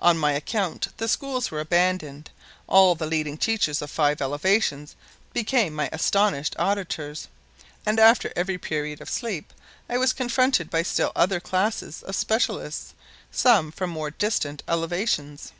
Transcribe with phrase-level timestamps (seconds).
[0.00, 2.30] On my account the schools were abandoned,
[2.66, 4.96] all the leading teachers of five elevations
[5.32, 7.28] became my astonished auditors,
[7.86, 9.52] and after every period of sleep
[9.88, 12.94] I was confronted by still other classes of specialists,
[13.30, 15.52] some from more distant elevations.